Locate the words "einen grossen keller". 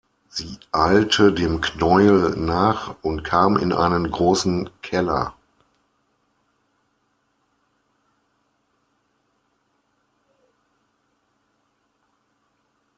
3.71-5.35